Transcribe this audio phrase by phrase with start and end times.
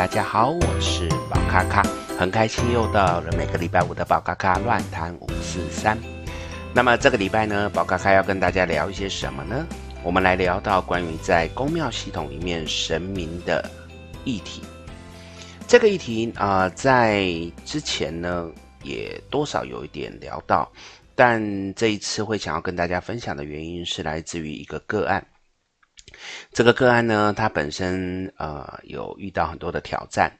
[0.00, 1.82] 大家好，我是宝咖咖，
[2.18, 5.94] 很开心又到了每个礼拜五的宝咖咖乱谈五四三。
[6.74, 9.66] 那么这个礼拜呢，宝咖咖要跟大家聊一些什么呢？
[10.02, 13.70] 我们来聊到关于在宫庙系统里面神明的
[14.24, 14.62] 议题。
[15.66, 17.30] 这个议题啊、在
[17.66, 18.50] 之前呢
[18.82, 20.66] 也多少有一点聊到，
[21.14, 25.22] 但这一次会想要跟大家分享的原因是来自于一个个案。
[26.52, 30.32] 这个个案呢，他本身呃有遇到很多的挑战，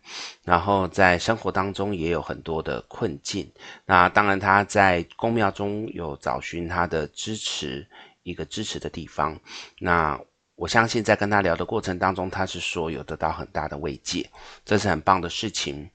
[0.44, 3.50] 然后在生活当中也有很多的困境。
[3.86, 7.86] 那当然他在公庙中有找寻他的支持，
[8.22, 9.38] 一个支持的地方。
[9.78, 10.20] 那
[10.56, 14.28] 我相信在跟他聊的过程当中，他是说有得到很大的慰藉，
[14.64, 15.88] 这是很棒的事情。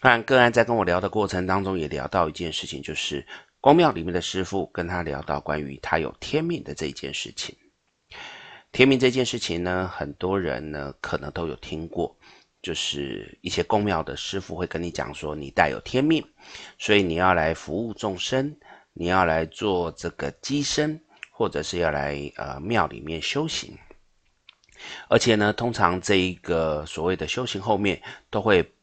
[0.00, 3.26] 当然个案在跟我聊的过程当中，也聊到一件事情，就是
[3.60, 7.56] 公庙里面的师父跟他聊到关于他有天命的这一件事情。
[8.74, 12.16] 天命这件事情呢，很多人呢可能都有听过，
[12.60, 16.26] 就是一些宫庙的师傅会跟你讲说，你带有天命，
[16.76, 18.56] 所以你要来服务众生，
[18.92, 23.78] 你要来做这个乩身，或者是要来呃庙里面修行。
[25.08, 28.73] 而且呢，通常这一个所谓的修行后面都会。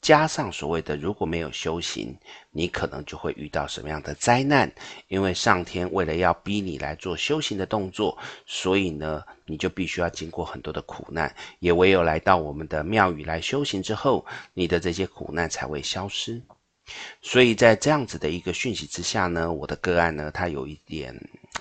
[0.00, 2.16] 加上所谓的如果没有修行，
[2.50, 4.72] 你可能就会遇到什么样的灾难？
[5.08, 11.34] 因为上天为了要逼你来做修行的动作，所以呢，你就必须要经过很多的苦难。
[11.58, 14.24] 也唯有来到我们的庙宇来修行之后，
[14.54, 16.40] 你的这些苦难才会消失。
[17.20, 21.14] 所以在这样子的一个讯息之下呢，我的个案呢，他有一点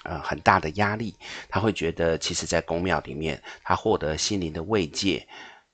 [0.04, 1.14] 呃很大的压力，
[1.50, 5.28] 他会觉得其实在宫庙里面，他获得心灵的慰藉，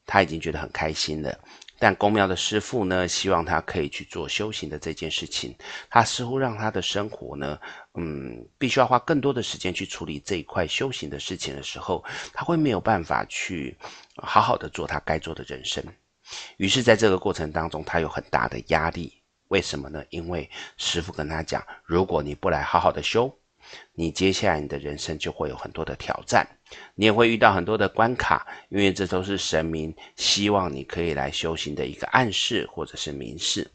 [0.08, 1.38] 他已经觉得很开心了。
[1.84, 5.53] 但公庙的师父呢，希望他可以去做修行的这件事情，
[5.89, 7.60] 他似乎让他的生活呢，
[7.95, 12.02] 嗯，必须要花更多的时间去处理这一块修行的事情的时候，
[12.32, 13.77] 他会没有办法去
[14.16, 15.83] 好好的做他该做的人生。
[16.55, 19.22] 于是，在这个过程当中，他有很大的压力。
[19.49, 20.02] 为什么呢？
[20.10, 23.30] 因为师父跟他讲，如果你不来好好的修，
[23.93, 26.48] 你接下来你的人生就会有很多的挑战，
[26.95, 33.70] 你也会遇到很多的关卡，因为这都是神明希望你可以来修行的一个暗示或者是明示。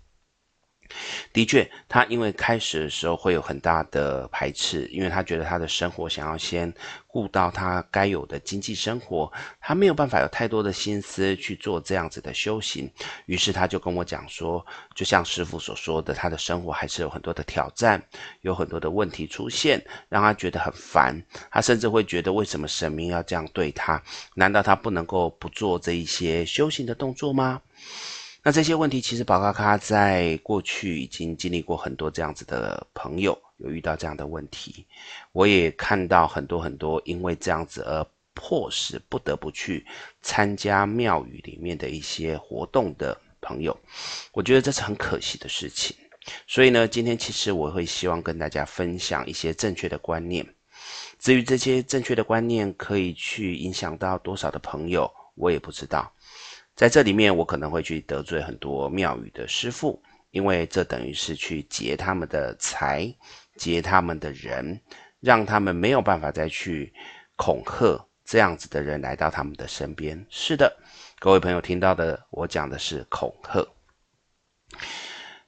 [1.32, 6.72] 的确，他因为开始的时候会有很大的排斥，因为他觉得他的生活想要先
[7.06, 12.90] 顾到他该有的经济生活，他没有办法有太多的心思去做这样子的修行。
[13.26, 18.02] 于是他就跟我讲说，就像师父所说的，他的生活还是有很多的挑战，
[18.40, 21.20] 有很多的问题出现，让他觉得很烦。
[21.50, 24.02] 他甚至会觉得，为什么神明要这样对他？
[24.34, 27.60] 难道他不能够不做这一些修行的动作吗？
[28.48, 34.86] 那这些问题，其实宝咖咖在过去已经经历过很多这样子的朋友，有遇到这样的问题。
[35.32, 39.84] 我也看到很多很多因为这样子而迫使不得不去
[40.22, 43.78] 参加庙宇里面的一些活动的朋友，
[44.32, 45.94] 我觉得这是很可惜的事情。
[46.46, 50.46] 所以呢，今天其实我会希望跟大家分享一些正确的观念。
[51.18, 56.10] 至于这些正确的观念可以去影响到多少的朋友，我也不知道。
[56.78, 60.00] 在这里面，我可能会去得罪很多庙宇的师傅，
[60.30, 63.12] 因为这等于是去劫他们的财，
[63.56, 64.80] 劫他们的人，
[65.18, 66.94] 让他们没有办法再去
[67.34, 70.24] 恐吓这样子的人来到他们的身边。
[70.30, 70.72] 是的，
[71.18, 73.66] 各位朋友听到的，我讲的是恐吓。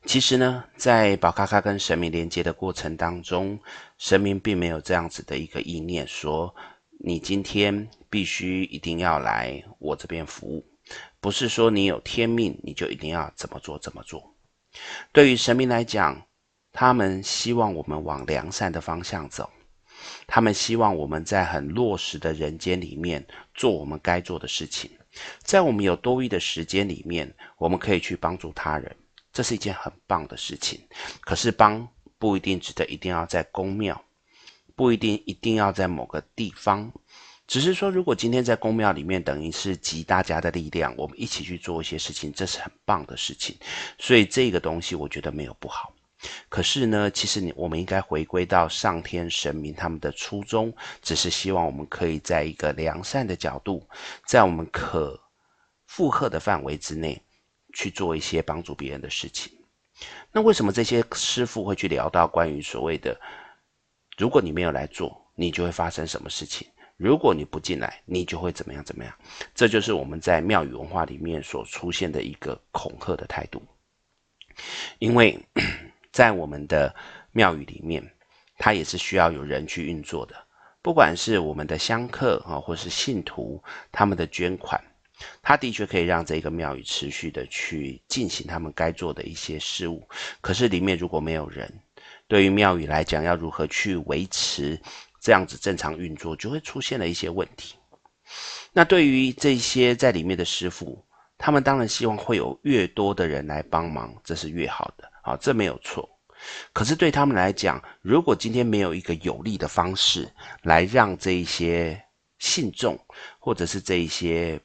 [0.05, 3.57] 其实呢，在宝咖咖跟神明连接的过程当中，
[3.99, 6.53] 神明并没有这样子的一个意念，说
[6.99, 10.67] 你今天必须一定要来我这边服务。
[11.21, 14.35] 不是说你有天命，你就一定要怎么做怎么做。
[15.13, 16.27] 对于神明来讲，
[16.73, 19.51] 他们希望我们往良善的方向走，
[20.27, 24.91] 他们希望我们在很落实的人间里面做我们该做的事情。
[25.43, 28.97] 在我们有多余的时间里面，我们可以去帮助他人，
[29.33, 30.81] 这是一件很棒的事情。
[31.21, 31.87] 可是帮
[32.17, 34.01] 不一定指的一定要在宫庙，
[34.77, 36.93] 不一定一定要在某个地方。
[37.51, 43.59] 只是说，如果今天在宫庙里面，等于是集大家的力量，我们一起去做一些事情，这是很棒的事情。
[43.99, 45.93] 所以这个东西我觉得没有不好。
[46.49, 53.85] 可是呢，其实你我们应该回归到上天神明他们的初衷，只是希望我们可以在一个良善的角度，
[54.29, 55.21] 在我们可
[55.87, 57.21] 负荷的范围之内
[57.75, 59.53] 去做一些帮助别人的事情。
[60.31, 63.21] 那为什么这些师父会去聊到关于所谓的，
[64.17, 66.69] 如果你没有来做，你就会发生什么事情？
[67.01, 69.15] 如果你不进来，你就会怎么样怎么样？
[69.55, 73.63] 这就是我们在庙宇文化里面所出现的一个恐吓的态度。
[74.99, 75.39] 因为
[76.13, 76.95] 在我们的
[77.33, 78.07] 庙宇里面，
[78.59, 80.35] 它也是需要有人去运作的。
[80.83, 84.79] 不管是我们的香客啊，或是信徒，他们的捐款，
[85.41, 90.07] 它的确可以让这个庙宇持续的去进行他们该做的一些事务。
[90.43, 91.73] 可是里面如果没有人，
[92.29, 94.79] 对于庙宇来讲，要如何去维持
[95.21, 97.75] 这样子正常运作，就会出现了一些问题。
[98.73, 101.05] 那对于这些在里面的师傅，
[101.37, 106.09] 他们当然希望会有越多的人来帮忙，这是越好的，好，这没有错。
[106.73, 110.27] 可是对他们来讲，如果今天没有一个有利的方式
[110.63, 112.03] 来让这一些
[112.39, 112.99] 信众，
[113.39, 114.59] 或者是这一些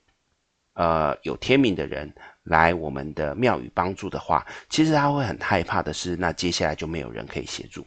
[0.75, 2.13] 呃有天命的人
[2.43, 7.85] 来我们的庙宇帮助的话，其实他会很害怕的是，那接下来就没有人可以协助，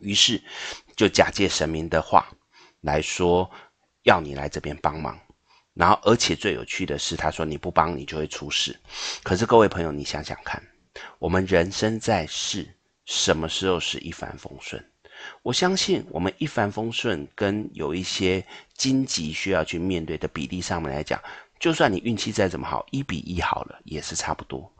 [0.00, 0.42] 于是
[0.96, 2.26] 就假借神明的话
[2.80, 3.50] 来说，
[4.02, 5.18] 要你来这边帮忙。
[5.72, 8.78] 然后，而且最有趣的是，他说你不帮你就会出事。
[9.22, 10.62] 可是各位朋友，你想想看，
[11.18, 12.68] 我们人生在世，
[13.06, 14.84] 什么时候是一帆风顺？
[15.42, 18.44] 我相信我们一帆风顺跟有一些
[18.74, 21.22] 荆棘需要去面对的比例上面来讲，
[21.58, 24.70] 就算你运气再怎么好，一比一好了也是差不多。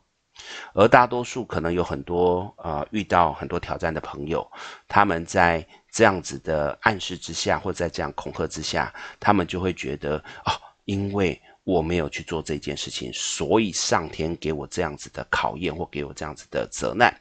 [0.75, 4.47] 而大多数可能有很多呃遇到很多挑战的朋友，
[4.89, 10.53] 他们在这样子的暗示之下，或在这样恐吓之下，他们就会觉得哦。
[10.87, 17.15] 因为我没有去做这件事情，所以上天给我这样子的考验，或给我这样子的责难，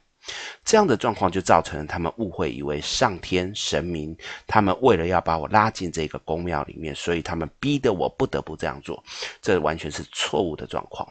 [0.66, 4.18] 这样的状况就造成了他们误会，以为上天神明
[4.48, 9.04] 他们为了要把我拉进这个宫庙里面，所以他们逼得我不得不这样做，
[9.40, 11.08] 这完全是错误的状况。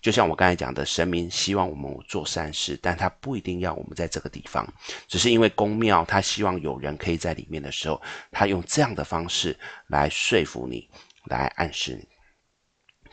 [0.00, 4.66] 就像我刚才讲的，神明希望我们做善事，但他不一定要我们在这个地方，
[5.08, 8.00] 只是因为宫庙他希望有人可以在里面的时候，
[8.30, 9.58] 他用这样的方式
[9.88, 10.88] 来说服你。
[11.26, 12.08] 来暗示你，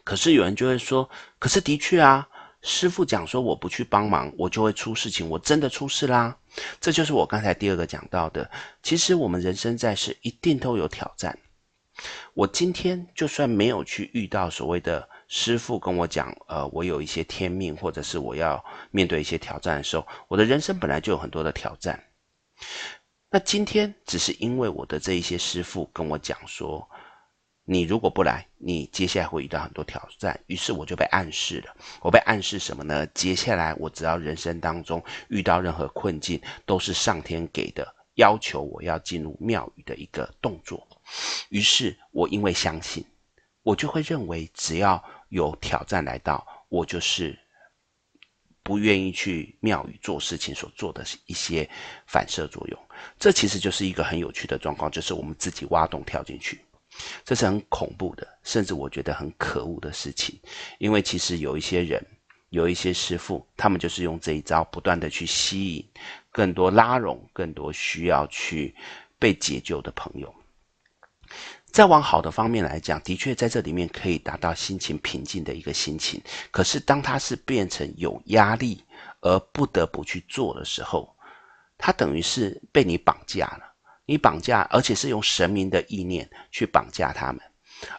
[0.05, 1.07] 可是有人就会说，
[1.39, 2.25] 可是的确啊，
[2.61, 6.35] 师傅讲说我不去帮忙，我就会出事情，我真的出事啦。
[6.79, 8.49] 这就是我刚才第二个讲到的，
[8.81, 11.37] 其实我们人生在世一定都有挑战。
[12.33, 22.03] 我今天就算没有去遇到所谓的师父跟我讲，呃，我有一些天命，或者是我要面对一些挑战的时候，我的人生本来就有很多的挑战。
[23.29, 26.87] 那今天只是因为我的这一些师父跟我讲说。
[27.69, 30.39] 你如果不来，你接下来会遇到很多挑战。
[30.47, 33.05] 于是我就被暗示了，我被暗示什么呢？
[33.07, 37.85] 接下来我只要人生当中遇到任何困境，都是上天给的
[38.15, 40.87] 要求，我要进入庙宇的一个动作。
[41.49, 43.03] 于是我因为相信，
[43.63, 47.37] 我就会认为只要有挑战来到，我就是
[48.63, 51.69] 不愿意去庙宇做事情所做的一些
[52.05, 52.79] 反射作用。
[53.19, 56.59] 这其实就是一个很有趣的状况，就是我们自己挖洞跳进去。
[57.23, 60.39] 这是很恐怖的，甚至我觉得很可恶的事情，
[60.79, 62.03] 因为其实有一些人，
[62.49, 65.85] 有一些师傅，他们就是用这一招，不断的去吸引
[66.31, 68.75] 更多拉拢更多需要去
[69.19, 70.33] 被解救的朋友。
[71.77, 76.19] 再往好的方面来讲，的确在这里面可以达到心情平静的一个心情。
[76.49, 78.83] 可是当它是变成有压力
[79.21, 81.15] 而不得不去做的时候，
[81.77, 83.75] 它等于是被你绑架了。
[84.07, 87.39] 你绑架，而且是用神明的意念去绑架他们，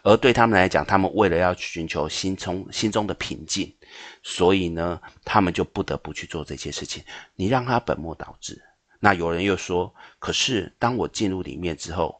[0.03, 3.73] 而对他们来讲，他们为了要寻求心中心中的平静，
[4.21, 7.01] 所以呢，他们就不得不去做这些事情。
[7.33, 8.61] 你让他本末倒置。
[8.99, 12.18] 那有人又说，可是当我进入里面之后，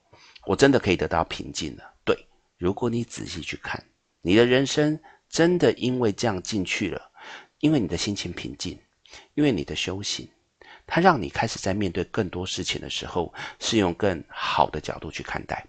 [0.49, 1.83] 我真的可以得到平静了。
[2.03, 2.17] 对，
[2.57, 3.79] 如果你仔细去看，
[4.19, 6.99] 你的人生真的因为这样进去了，
[7.59, 8.75] 因为你的心情平静，
[9.35, 10.27] 因为你的修行。
[10.87, 15.63] 它让你开始在面对更多事情的时候，是用更好的角度去看待，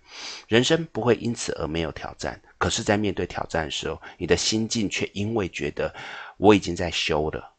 [0.48, 2.40] 人生不会因此而没有挑战。
[2.56, 5.94] 可是，在面对挑战的时候，你的心境却因为觉得
[6.38, 7.54] 我已经在修了，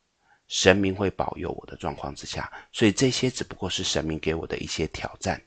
[0.47, 5.39] 神明会保佑我的状况之下，所以这些只不过是神明给我的一些挑战、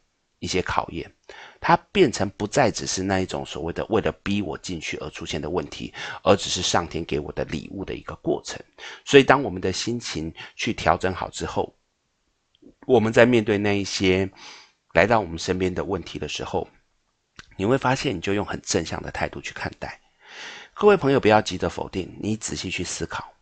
[0.45, 1.11] 一些考验。
[1.61, 8.61] 它变成不再只是那一种所谓的为了逼我进去而出现的问题，而只是上天给我的礼物的一个过程。
[9.05, 11.75] 所以，当我们的心情去调整好之后，
[12.87, 14.31] 我们在面对那一些
[14.93, 16.69] 来到我们身边的问题的时候，
[17.57, 19.99] 你会发现，你就用很正向的态度去看待。
[20.75, 23.33] 各位朋友，不要急着否定，你仔细去思考。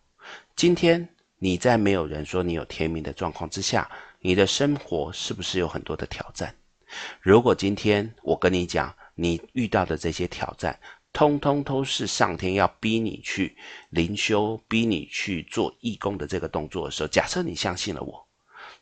[0.54, 3.90] 今天你在没有人说你有天命的状况之下，
[4.20, 6.54] 你的生活是不是有很多的挑战？
[7.20, 10.78] 如果今天我跟你讲，你遇到的这些挑战，
[11.12, 13.56] 通通都是上天要逼你去
[13.90, 18.26] 灵修，逼你去做义工的这个动作的时候，假设你相信了我。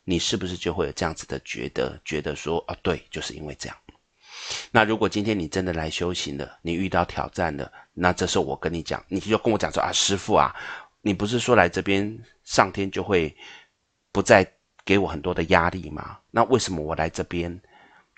[0.04, 2.00] 你是不是就会有这样子的觉得？
[2.04, 3.76] 觉得说啊，对，就是因为这样。
[4.72, 10.54] 那如果今天你真的来修行了，你遇到挑战了，那这时候我跟你讲，你就跟我讲说啊，师父啊，
[11.02, 13.34] 你不是说来这边上天就会
[14.10, 14.44] 不再
[14.84, 16.18] 给我很多的压力吗？
[16.30, 17.60] 那为什么我来这边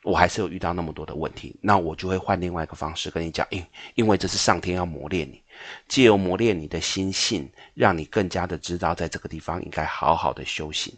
[0.02, 5.40] 我还是有遇到那么多的问题，那我就会换另外一个方式跟你讲，因因为这是上天要磨练你，
[5.86, 10.92] 借由磨练你的心性，让你更加的知道在这个地方应该好好的修行。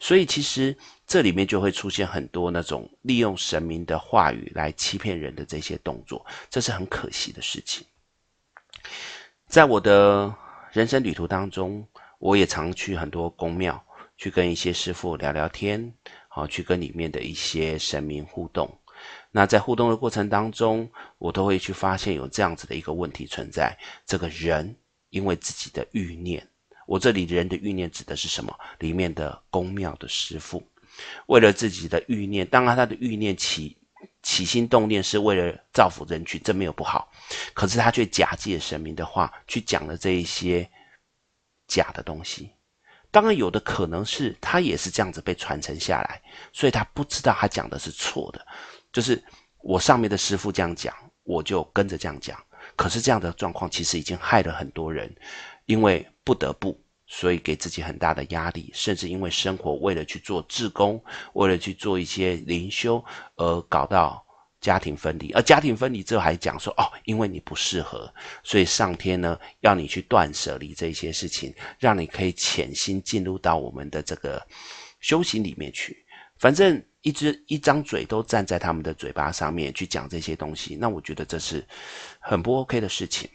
[0.00, 0.74] 所以其实
[1.06, 7.86] 这里面就会出现很多那种利用神明的话语来欺骗人的这些动作，这是很可惜的事情。
[9.46, 10.34] 在我的
[10.72, 11.86] 人生旅途当中，
[12.18, 13.84] 我也常去很多宫庙，
[14.16, 15.92] 去跟一些师傅聊聊天。
[16.36, 18.70] 好，去跟里面的一些神明互动。
[19.30, 23.74] 那在互动的过程当中，我都会去发现有这样子的一个问题存在。
[24.04, 24.76] 这个人
[25.08, 26.46] 因为自己的欲念，
[26.86, 28.54] 我这里人的欲念指的是什么？
[28.80, 30.62] 里面的宫庙的师傅，
[31.24, 33.74] 为了自己的欲念，当然他的欲念起
[34.22, 37.10] 起心动念是为了造福人群，这没有不好。
[37.54, 40.70] 可是他却假借神明的话去讲了这一些
[41.66, 42.50] 假的东西。
[43.16, 46.20] 当然，有的可能是他也是这样子被传承下来，
[46.52, 48.46] 所以他不知道他讲的是错的。
[48.92, 49.24] 就是
[49.62, 52.38] 我上面的师父这样讲，我就跟着这样讲。
[52.76, 55.10] 可是这样的状况其实已经害了很多人，
[55.64, 63.02] 因为不得不，所以给自己很大的压力，甚至因为生活为了去做志工，为了去做一些灵修
[63.36, 64.25] 而搞到。
[64.66, 74.44] 家庭分离，而家庭分离之后还讲说哦，因为你不适合，所以上天呢要你去断舍离这些事情，让你可以潜心进入到我们的这个
[74.98, 76.04] 修行里面去。
[76.38, 81.64] 反正一只一张嘴都站在他们的嘴巴上面去讲这些东西，那我觉得这是
[82.18, 83.30] 很不 OK 的事情。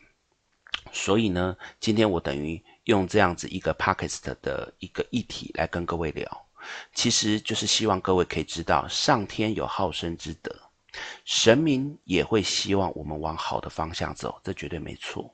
[0.91, 6.45] 所以呢，今天我等于用这样子一个 Podcast 的一个议题来跟各位聊，
[6.93, 10.53] 其实就是希望各位可以知道，上天有好生之德。
[11.25, 15.33] 神明也会希望我们往好的方向走，这绝对没错。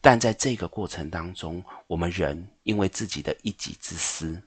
[0.00, 4.42] 但在这个过程当中，我们人因为自己的一己之私，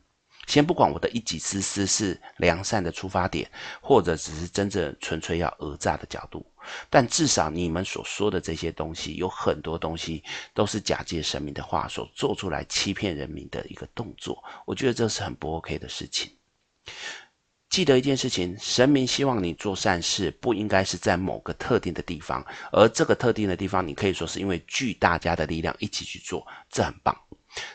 [0.47, 3.49] 先不管我的一己之私是良善的出发点，
[3.81, 6.45] 或者只是真正纯粹要讹诈的角度，
[6.89, 10.21] 但至少你们所说的这些东西，有很多东西
[10.53, 14.43] 都是假借神明的话所做出来欺骗人民的一个动作。
[14.65, 16.29] 我觉得这是很不 OK 的事情。
[17.73, 27.19] 记得一件事情，神明希望你做善事，不应该是在某个特定的地方，而这个特定的地方，你可以说是因为聚大家的力量一起去做，这很棒。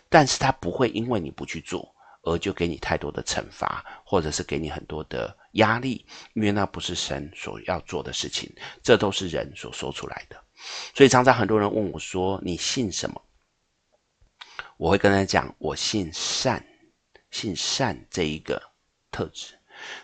[0.08, 8.48] 但是他不会因为你不去做，而就给你太多的惩罚，或者是给你很多的压力，因为那不是神所要做的事情，
[8.84, 10.40] 这都是人所说出来的。
[10.94, 13.20] 所以常常很多人问我说：“你信什么？”
[14.78, 16.64] 我会跟他讲：“我信善，
[17.32, 18.62] 信善这一个
[19.10, 19.54] 特质。”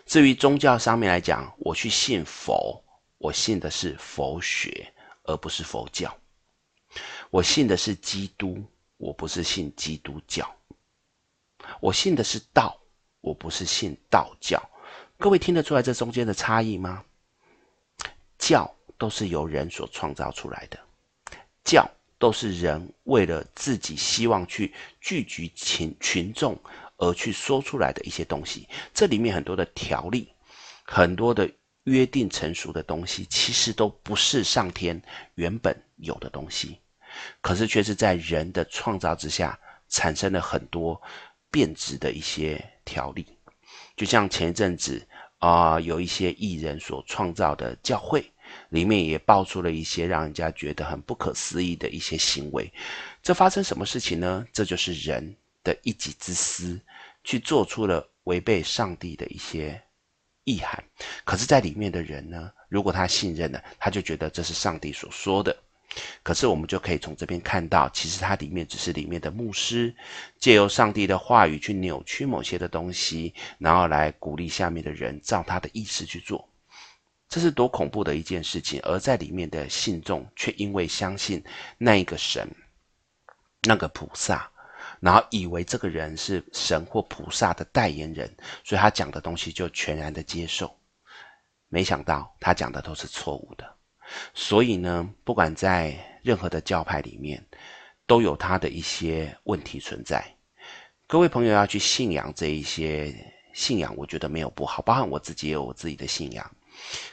[0.05, 2.83] 至于宗教上面来讲，我去信佛，
[3.17, 6.15] 我信的是佛学，而不是佛教。
[7.29, 8.63] 我信的是基督，
[8.97, 10.49] 我不是信基督教。
[11.79, 12.79] 我信的是道，
[13.21, 14.61] 我不是信道教。
[15.17, 17.03] 各位听得出来这中间的差异吗？
[18.37, 20.79] 教都是由人所创造出来的，
[21.63, 26.57] 教都是人为了自己希望去聚集群群众。
[26.97, 30.31] 而去说出来的一些东西，这里面很多的条例，
[30.83, 31.49] 很多的
[31.83, 35.01] 约定成熟的东西，其实都不是上天
[35.35, 36.79] 原本有的东西，
[37.41, 39.59] 可是却是在人的创造之下
[39.89, 40.99] 产生了很多
[41.51, 43.25] 变质的一些条例。
[43.95, 45.05] 就像前一阵子
[45.39, 48.31] 啊、有一些艺人所创造的教会，
[48.69, 52.71] 里面也爆出了一些让人家觉得很不可思议的一些行为。
[53.21, 54.43] 这发生什么事情呢？
[54.51, 55.35] 这就是人。
[55.65, 56.79] 的一己之私，
[57.25, 59.81] 去做出了违背上帝的一些
[60.45, 60.81] 意涵。
[61.25, 65.53] 可是，在里面的人呢，如果他信任了，他就觉得这是上帝所说的。
[66.23, 69.95] 可是，我们就可以从这边看到，其实他里面只是里面的牧师，
[70.39, 76.47] 借由上帝的话语去扭曲某些的东西，然后来鼓励下面的人照他的意思去做。
[77.27, 78.79] 这是多恐怖的一件事情！
[78.83, 81.43] 而在里面的信众，却因为相信
[81.77, 82.47] 那一个神，
[83.63, 84.51] 那个菩萨。
[85.05, 88.27] 然后以为这个人是神或菩萨的代言人，
[88.63, 90.75] 所以他讲的东西就全然的接受。
[91.67, 93.71] 没想到他讲的都是错误的。
[94.33, 97.45] 所以呢，不管在任何的教派里面，
[98.07, 100.25] 都有他的一些问题存在。
[101.05, 103.13] 各位朋友要去信仰这一些
[103.53, 106.51] 信仰，我觉得没有不好，包含我自己也有我自己的信仰。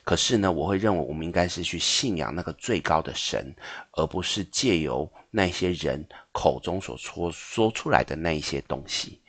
[0.04, 3.54] 可是呢，我会认为我们应该是去信仰那个最高的神，
[3.92, 9.20] 而不是借由那些人口中所说说出来的那一些东西。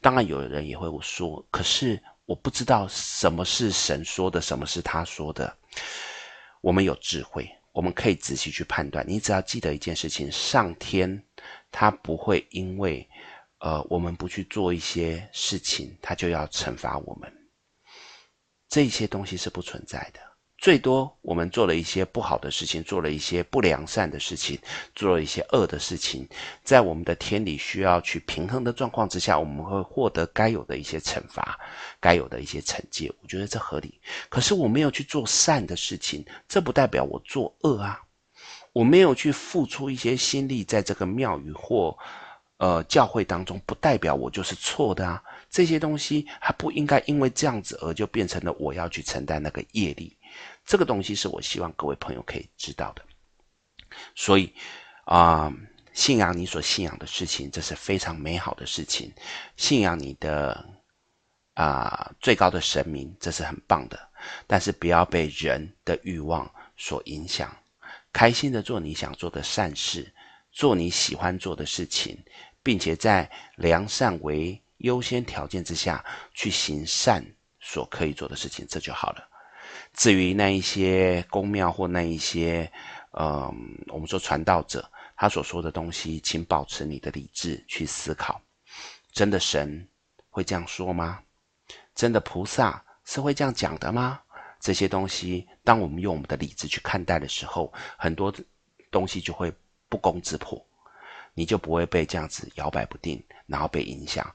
[0.00, 5.56] 当然，有人也会说，可是我不知道什么是神说的，什么是他说的。
[6.60, 9.04] 我们有智慧，我们可以仔细去判断。
[9.08, 11.22] 你只要记得一件事情：上天
[11.72, 13.08] 他不会因为
[13.58, 17.32] 呃我们不去做一些事情，他就要惩罚我们。
[18.70, 20.20] 这些东西是不存在的。
[20.56, 24.58] 最多我们做了一些不好的事情，做了一些不良善的事情，
[24.94, 26.28] 做了一些恶的事情，
[26.62, 31.58] 在我们的天理需要去平衡的状况之下，我们会获得该有的一些惩罚，
[31.98, 33.10] 该有的一些惩戒。
[33.22, 33.98] 我觉得这合理。
[34.28, 37.98] 可是我没有去做善的事情，这不代表我做恶啊。
[38.74, 41.96] 我没有去付出一些心力在这个庙宇或
[42.58, 45.22] 呃教会当中，不代表我就是错的啊。
[45.50, 50.16] 这些东西还不应该因为这样子而就变成了我要去承担那个业力。
[50.64, 53.02] 这个东西是我希望各位朋友可以知道的，
[54.14, 54.54] 所以
[55.04, 55.52] 啊、
[55.92, 59.12] 信仰你所信仰的事情，这是非常美好的事情。
[59.56, 60.64] 信仰你的
[61.54, 63.98] 啊、最高的神明，这是很棒的。
[64.46, 67.54] 但是不要被人的欲望所影响，
[68.12, 70.14] 开心的做你想做的善事，
[70.52, 72.16] 做你喜欢做的事情，
[72.62, 77.24] 并且在良善为优先条件之下去行善
[77.60, 79.26] 所可以做的事情，这就好了。
[79.94, 82.70] 至于那一些宫庙或那一些，
[83.12, 83.52] 嗯，
[83.88, 88.40] 我们说传道者他所说的东西，请保持你的理智去思考。
[89.12, 89.86] 真的神
[90.28, 91.20] 会这样说吗？
[91.94, 94.20] 真的菩萨是会这样讲的吗？
[94.60, 98.32] 这些东西，当我们用我们的理智去看待的时候，很多
[98.90, 99.52] 东西就会
[99.88, 100.64] 不攻自破，
[101.34, 104.32] 你就不会被这样子摇摆不定，然后被影响。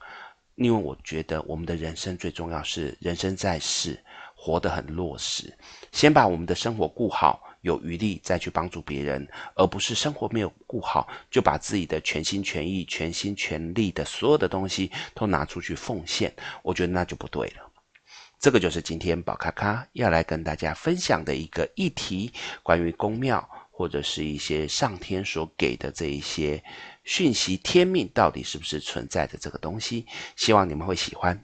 [0.56, 3.98] 因为我觉得我们的人生最重要是人生在世。
[4.38, 5.52] 活得很落实，
[5.92, 16.32] 先把我们的生活顾好，有余力再去帮助别人，而不是生活没有顾好，就把自己的全心全意、全心全力的所有的东西都拿出去奉献。
[16.62, 17.72] 我觉得那就不对了。
[18.38, 22.30] 这个就是今天宝咖咖要来跟大家分享的一个议题，
[22.62, 26.64] 关于宫庙或者是一些上天所给的这一些
[27.04, 31.38] 讯息，天命到底是不是存在的这个东西，希望你们会喜欢。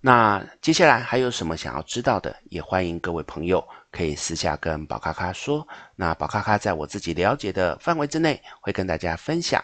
[0.00, 5.68] 那接下来还有什么想要知道的，也欢迎各位朋友可以私下跟宝咖咖说。
[5.96, 9.62] 那宝咖咖在我自己了解的范围之内，会跟大家分享。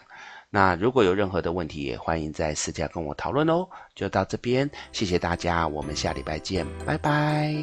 [0.51, 3.67] 那如果有任何的问题，也欢迎在私下跟我讨论哦。
[3.95, 7.53] 就到这边，谢谢大家，我们下礼拜见，拜拜。